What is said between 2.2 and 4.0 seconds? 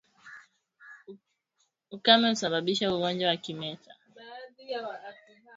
husababisha ugonjwa wa kimeta